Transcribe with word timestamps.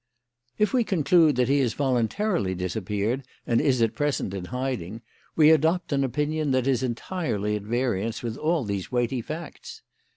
"If 0.57 0.73
we 0.73 0.83
conclude 0.83 1.35
that 1.35 1.47
he 1.47 1.59
has 1.59 1.75
voluntarily 1.75 2.55
disappeared 2.55 3.23
and 3.45 3.61
is 3.61 3.83
at 3.83 3.93
present 3.93 4.33
in 4.33 4.45
hiding, 4.45 5.03
we 5.35 5.51
adopt 5.51 5.91
an 5.93 6.03
opinion 6.03 6.49
that 6.53 6.65
is 6.65 6.81
entirely 6.81 7.55
at 7.55 7.61
variance 7.61 8.23
with 8.23 8.35
all 8.35 8.63
these 8.63 8.91
weighty 8.91 9.21
facts. 9.21 9.83